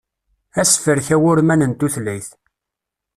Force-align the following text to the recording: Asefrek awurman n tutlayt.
Asefrek 0.61 1.07
awurman 1.15 1.65
n 1.65 1.71
tutlayt. 1.79 2.29